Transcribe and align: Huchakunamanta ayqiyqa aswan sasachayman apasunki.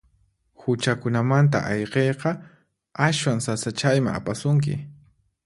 Huchakunamanta 0.61 1.61
ayqiyqa 1.73 2.31
aswan 3.09 3.45
sasachayman 3.49 4.15
apasunki. 4.23 4.79